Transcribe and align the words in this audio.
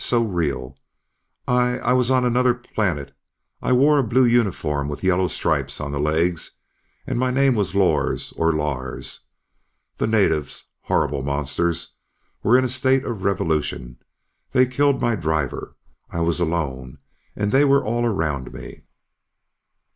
"So 0.03 0.23
real. 0.25 0.75
I... 1.47 1.77
I 1.77 1.93
was 1.93 2.09
on 2.09 2.25
another 2.25 2.55
planet... 2.55 3.15
I 3.61 3.71
wore 3.71 3.99
a 3.99 4.03
blue 4.03 4.25
uniform 4.25 4.87
with 4.87 5.03
yellow 5.03 5.27
stripes 5.27 5.79
on 5.79 5.91
the 5.91 5.99
legs 5.99 6.57
and 7.05 7.19
my 7.19 7.29
name 7.29 7.53
was 7.53 7.75
Lors, 7.75 8.31
or 8.35 8.51
Lars. 8.51 9.27
The 9.97 10.07
natives, 10.07 10.69
horrible 10.85 11.21
monsters, 11.21 11.93
were 12.41 12.57
in 12.57 12.65
a 12.65 12.67
state 12.67 13.03
of 13.05 13.21
revolution... 13.23 13.99
they 14.53 14.65
killed 14.65 14.99
my 14.99 15.13
driver. 15.13 15.75
I 16.09 16.21
was 16.21 16.39
alone 16.39 16.97
and 17.35 17.51
they 17.51 17.63
were 17.63 17.85
all 17.85 18.03
around 18.03 18.51
me..." 18.51 18.85